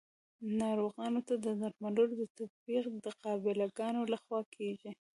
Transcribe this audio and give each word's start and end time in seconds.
ناروغانو 0.61 1.19
ته 1.27 1.33
د 1.45 1.47
درملو 1.61 2.03
تطبیق 2.39 2.83
د 3.03 3.05
قابله 3.23 3.65
ګانو 3.77 4.01
لخوا 4.13 4.39
کیږي. 4.55 4.91